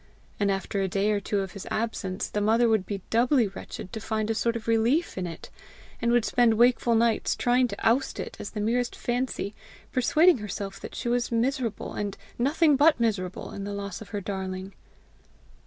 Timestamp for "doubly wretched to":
3.11-3.99